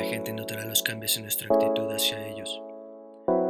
La 0.00 0.06
gente 0.06 0.32
notará 0.32 0.64
los 0.64 0.82
cambios 0.82 1.18
en 1.18 1.24
nuestra 1.24 1.54
actitud 1.54 1.92
hacia 1.92 2.26
ellos, 2.26 2.62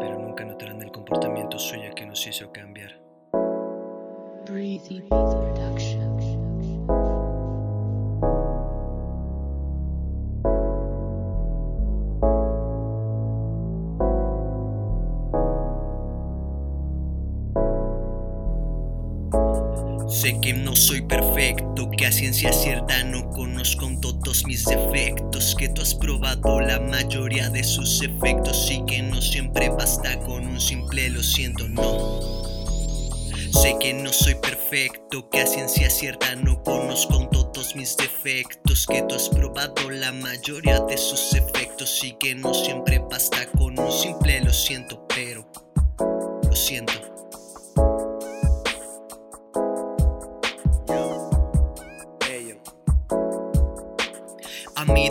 pero 0.01 0.19
nunca 0.19 0.45
notarán 0.45 0.83
el 0.83 0.91
comportamiento 0.91 1.61
suyo 1.61 1.95
que 1.95 2.05
nos 2.05 2.27
hizo 2.27 2.51
cambiar. 2.51 3.01
Production. 4.47 5.31
Sé 20.11 20.41
que 20.41 20.53
no 20.53 20.75
soy 20.75 21.03
perfecto, 21.03 21.89
que 21.97 22.05
a 22.05 22.11
ciencia 22.11 22.53
cierta 22.53 23.05
no 23.05 23.31
conozco 23.31 23.89
todos 24.01 24.45
mis 24.45 24.65
defectos, 24.65 25.55
que 25.55 25.69
tú 25.69 25.83
has 25.83 25.95
probado 25.95 26.61
la 26.61 26.81
mayoría 26.81 27.49
de 27.49 27.63
sus 27.63 28.03
efectos 28.03 28.69
y 28.73 28.85
que 28.87 29.03
no 29.03 29.23
siempre 29.23 29.69
basta 29.69 30.19
con 30.19 30.49
un 30.49 30.61
simple 30.61 31.11
lo 31.11 31.23
siento, 31.23 31.69
no. 31.69 32.43
Sé 33.53 33.77
que 33.79 33.95
no 33.95 34.13
soy 34.13 34.35
perfecto, 34.35 35.31
que 35.31 35.43
a 35.43 35.47
ciencia 35.47 35.89
cierta 35.89 36.35
no 36.35 36.61
conozco 36.65 37.29
todos 37.29 37.77
mis 37.77 37.97
defectos, 37.97 38.87
que 38.87 39.03
tú 39.03 39.15
has 39.15 39.29
probado 39.29 39.91
la 39.91 40.11
mayoría 40.11 40.81
de 40.81 40.99
sus 40.99 41.35
efectos 41.35 42.03
y 42.03 42.15
que 42.15 42.35
no 42.35 42.53
siempre 42.53 42.99
basta 42.99 43.47
con 43.57 43.79
un 43.79 43.93
simple 43.93 44.41
lo 44.41 44.53
siento, 44.53 45.07
pero 45.07 45.30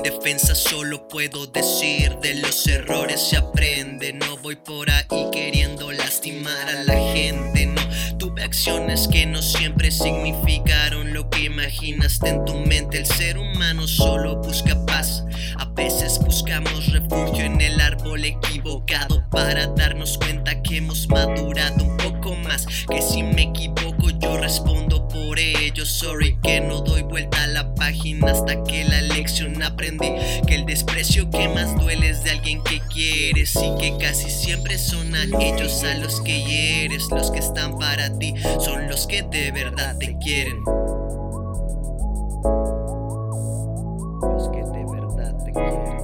defensa 0.03 0.55
solo 0.55 1.08
puedo 1.08 1.47
decir 1.47 2.16
de 2.22 2.36
los 2.36 2.67
errores 2.67 3.22
se 3.22 3.38
aprende. 3.38 4.14
No 4.14 4.38
voy 4.38 4.55
por 4.55 4.89
ahí 4.89 5.05
queriendo 5.31 5.92
lastimar 5.92 6.69
a 6.69 6.83
la 6.83 7.14
gente. 7.14 7.66
No 7.66 7.81
tuve 8.17 8.44
acciones 8.44 9.08
que 9.08 9.25
no 9.25 9.42
siempre 9.42 9.92
significaron 9.92 11.14
lo 11.14 11.30
que 11.30 11.45
imaginaste 11.45 12.30
en 12.30 12.45
tu 12.45 12.55
mente. 12.55 13.00
El 13.00 13.05
ser 13.05 13.38
humano 13.38 13.88
solo 13.88 14.38
busca 14.38 14.75
paz. 14.86 15.23
A 15.58 15.66
veces 15.66 16.20
buscamos 16.20 16.92
refugio 16.92 17.45
en 17.45 17.59
el 17.61 17.80
árbol 17.81 18.23
equivocado 18.23 19.23
para 19.30 19.67
darnos 19.67 20.17
cuenta 20.17 20.61
que 20.61 20.77
hemos 20.77 21.08
madurado 21.09 21.83
un 21.83 21.97
poco 21.97 22.36
más. 22.36 22.66
Que 22.89 23.02
si 23.02 23.23
me 23.23 23.44
equivoco 23.44 24.09
yo 24.20 24.38
respondo 24.38 25.08
por 25.08 25.39
ello. 25.39 25.86
Sorry 25.86 26.38
que 26.44 26.61
no 26.61 26.81
doy 26.81 27.02
vuelta 27.03 27.44
a 27.44 27.47
la 27.47 27.73
página 27.75 28.31
hasta 28.31 28.64
que 28.64 28.83
la 28.86 29.02
aprendí 29.63 30.11
que 30.47 30.55
el 30.55 30.65
desprecio 30.65 31.29
que 31.29 31.47
más 31.49 31.75
duele 31.77 32.09
es 32.09 32.23
de 32.23 32.31
alguien 32.31 32.61
que 32.63 32.81
quieres 32.93 33.55
y 33.55 33.75
que 33.79 33.97
casi 33.97 34.29
siempre 34.29 34.77
son 34.77 35.15
a 35.15 35.23
ellos 35.23 35.83
a 35.83 35.95
los 35.95 36.19
que 36.21 36.43
hieres, 36.43 37.09
los 37.11 37.31
que 37.31 37.39
están 37.39 37.77
para 37.77 38.17
ti, 38.17 38.33
son 38.59 38.87
los 38.87 39.07
que 39.07 39.23
de 39.23 39.51
verdad 39.51 39.97
te 39.97 40.17
quieren. 40.17 40.61
Los 44.21 44.49
que 44.49 44.63
de 44.63 44.85
verdad 44.91 45.35
te 45.45 45.51
quieren. 45.53 45.99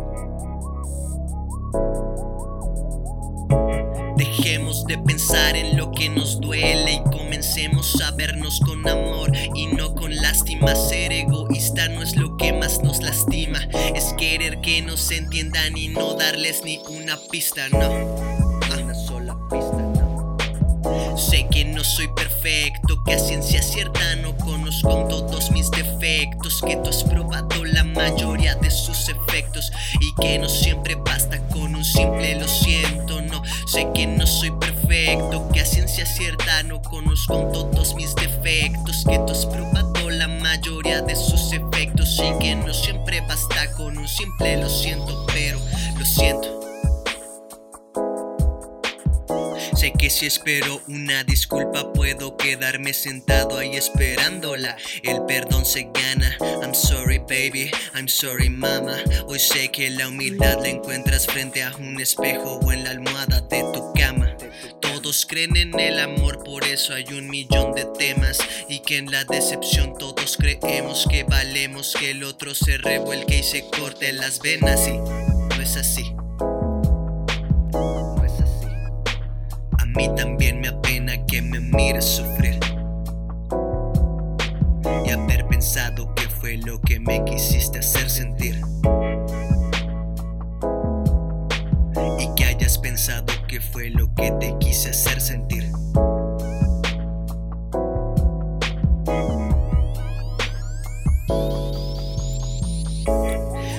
Dejemos 4.17 4.85
de 4.85 4.97
pensar 4.99 5.57
en 5.57 5.77
lo 5.77 5.91
que 5.91 6.09
nos 6.09 6.39
duele 6.39 6.93
y 6.93 7.03
comencemos 7.09 8.01
a 8.01 8.11
vernos 8.11 8.59
con 8.61 8.87
amor 8.87 9.31
y 9.53 9.67
no 9.67 9.93
con 9.93 10.15
lástima. 10.15 10.73
Ser 10.75 11.11
egoísta 11.11 11.89
lastima, 13.05 13.59
es 13.93 14.13
querer 14.17 14.59
que 14.61 14.81
nos 14.81 15.11
entiendan 15.11 15.77
y 15.77 15.89
no 15.89 16.15
darles 16.15 16.63
ni 16.63 16.81
una 16.89 17.17
pista, 17.29 17.69
no. 17.69 17.79
Una 18.81 18.95
sola 18.95 19.37
pista, 19.49 19.77
no. 19.77 20.37
Sé 21.15 21.47
que 21.51 21.65
no 21.65 21.83
soy 21.83 22.07
perfecto, 22.15 23.01
que 23.05 23.13
a 23.13 23.19
ciencia 23.19 23.61
cierta 23.61 24.15
no 24.17 24.35
conozco 24.37 25.05
todos 25.07 25.51
mis 25.51 25.69
defectos, 25.69 26.61
que 26.65 26.75
tú 26.77 26.89
has 26.89 27.03
probado 27.03 27.63
la 27.65 27.83
mayoría 27.83 28.55
de 28.55 28.71
sus 28.71 29.07
efectos 29.07 29.71
y 30.01 30.13
que 30.21 30.39
no 30.39 30.49
siempre 30.49 30.95
basta 30.95 31.39
con 31.49 31.75
un 31.75 31.85
simple 31.85 32.39
lo 32.39 32.47
siento, 32.47 33.21
no. 33.21 33.43
Sé 33.67 33.87
que 33.93 34.07
no 34.07 34.25
soy 34.25 34.51
perfecto, 34.59 35.47
que 35.53 35.61
a 35.61 35.65
ciencia 35.65 36.05
cierta 36.07 36.63
no 36.63 36.81
conozco 36.81 37.51
todos 37.53 37.95
mis 37.95 38.15
defectos, 38.15 39.03
que 39.07 39.17
tú 39.19 39.31
has 39.31 39.45
probado 39.45 40.09
la 40.09 40.27
mayoría 40.27 41.01
de 41.01 41.15
sus 41.15 41.51
efectos 41.53 42.19
y 42.19 42.39
que 42.39 42.55
no 42.55 42.73
basta 43.27 43.71
con 43.71 43.97
un 43.97 44.07
simple 44.07 44.57
lo 44.57 44.69
siento, 44.69 45.25
pero 45.27 45.59
lo 45.97 46.05
siento. 46.05 46.55
Sé 49.75 49.91
que 49.91 50.09
si 50.09 50.25
espero 50.25 50.81
una 50.87 51.23
disculpa 51.23 51.91
puedo 51.93 52.37
quedarme 52.37 52.93
sentado 52.93 53.57
ahí 53.57 53.75
esperándola. 53.75 54.77
El 55.03 55.25
perdón 55.25 55.65
se 55.65 55.89
gana. 55.93 56.37
I'm 56.61 56.73
sorry 56.73 57.19
baby, 57.19 57.71
I'm 57.93 58.07
sorry 58.07 58.49
mama. 58.49 58.97
Hoy 59.27 59.39
sé 59.39 59.69
que 59.71 59.89
la 59.89 60.07
humildad 60.07 60.59
la 60.61 60.69
encuentras 60.69 61.27
frente 61.27 61.61
a 61.61 61.75
un 61.75 61.99
espejo 61.99 62.59
o 62.63 62.71
en 62.71 62.83
la 62.83 62.91
almohada 62.91 63.41
de 63.41 63.63
tu 63.73 63.93
cama. 63.93 64.35
Todos 64.95 65.25
creen 65.25 65.57
en 65.57 65.77
el 65.77 65.99
amor, 65.99 66.41
por 66.41 66.63
eso 66.63 66.93
hay 66.93 67.03
un 67.11 67.29
millón 67.29 67.73
de 67.73 67.85
temas. 67.97 68.37
Y 68.69 68.79
que 68.79 68.97
en 68.97 69.11
la 69.11 69.25
decepción 69.25 69.93
todos 69.97 70.37
creemos 70.37 71.05
que 71.09 71.25
valemos, 71.25 71.95
que 71.99 72.11
el 72.11 72.23
otro 72.23 72.55
se 72.55 72.77
revuelque 72.77 73.39
y 73.39 73.43
se 73.43 73.69
corte 73.77 74.13
las 74.13 74.39
venas. 74.39 74.87
Y 74.87 74.97
no 74.97 75.61
es 75.61 75.75
así. 75.75 76.15
mí 79.95 80.09
también 80.15 80.59
me 80.59 80.67
apena 80.67 81.25
que 81.25 81.41
me 81.41 81.59
mires 81.59 82.05
sufrir 82.05 82.59
y 85.05 85.09
haber 85.09 85.45
pensado 85.47 86.13
que 86.15 86.23
fue 86.23 86.57
lo 86.57 86.81
que 86.81 86.99
me 86.99 87.23
quisiste 87.23 87.79
hacer 87.79 88.09
sentir 88.09 88.61
pensado 92.95 93.33
que 93.49 93.59
fue 93.59 93.89
lo 93.89 94.07
que 94.15 94.31
te 94.39 94.55
quise 94.57 94.91
hacer 94.91 95.19
sentir. 95.19 95.69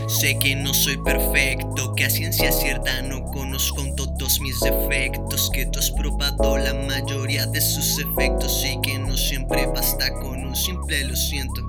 Sé 0.07 0.39
que 0.39 0.55
no 0.57 0.75
soy 0.75 0.99
perfecto, 0.99 1.95
que 1.95 2.05
a 2.05 2.11
ciencia 2.11 2.53
cierta 2.53 3.01
no 3.01 3.25
conozco 3.25 3.83
todos 3.97 4.39
mis 4.41 4.61
defectos, 4.61 5.51
que 5.51 5.65
tú 5.65 5.79
has 5.79 5.91
probado 5.93 6.59
la 6.59 6.75
mayoría 6.75 7.47
de 7.47 7.63
sus 7.63 7.99
efectos 7.99 8.67
y 8.67 8.79
que 8.83 8.99
no 8.99 9.17
siempre 9.17 9.67
basta 9.67 10.13
con 10.13 10.45
un 10.45 10.55
simple 10.55 11.05
lo 11.05 11.17
siento. 11.17 11.63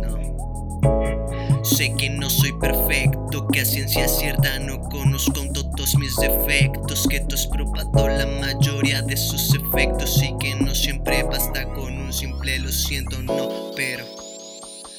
No. 0.00 1.29
Sé 1.62 1.92
que 1.94 2.08
no 2.08 2.30
soy 2.30 2.52
perfecto, 2.58 3.46
que 3.48 3.60
a 3.60 3.64
ciencia 3.64 4.08
cierta 4.08 4.58
no 4.60 4.80
conozco 4.80 5.42
todos 5.52 5.94
mis 5.98 6.16
defectos, 6.16 7.06
que 7.08 7.20
tú 7.20 7.34
has 7.34 7.46
probado 7.46 8.08
la 8.08 8.26
mayoría 8.26 9.02
de 9.02 9.16
sus 9.16 9.54
efectos 9.54 10.22
y 10.22 10.34
que 10.38 10.54
no 10.54 10.74
siempre 10.74 11.22
basta 11.22 11.64
con 11.74 11.98
un 11.98 12.12
simple 12.12 12.58
lo 12.60 12.72
siento, 12.72 13.22
no, 13.22 13.72
pero 13.76 14.04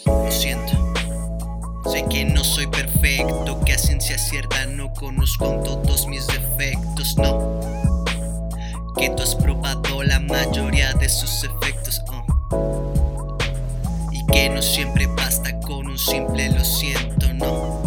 lo 0.05 0.31
siento. 0.31 0.94
Sé 1.91 2.05
que 2.09 2.25
no 2.25 2.44
soy 2.44 2.67
perfecto, 2.67 3.59
que 3.66 3.73
a 3.73 3.78
ciencia 3.79 4.17
cierta 4.19 4.67
no 4.67 4.93
conozco 4.93 5.61
todos 5.63 6.05
mis 6.07 6.28
defectos, 6.28 7.17
no. 7.17 7.59
Que 8.97 9.09
tú 9.09 9.23
has 9.23 9.35
probado 9.35 10.03
la 10.03 10.19
mayoría 10.19 10.93
de 10.93 11.09
sus 11.09 11.43
efectos, 11.43 12.01
oh. 12.11 13.38
Y 14.11 14.23
que 14.28 14.49
no 14.49 14.61
siempre 14.61 15.08
simple 16.05 16.49
lo 16.49 16.63
siento, 16.63 17.31
no. 17.33 17.81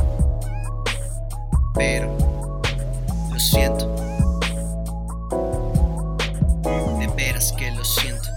Pero 1.75 2.17
lo 3.31 3.39
siento. 3.41 3.89
De 6.99 7.07
veras 7.17 7.53
que 7.53 7.71
lo 7.73 7.85
siento. 7.85 8.29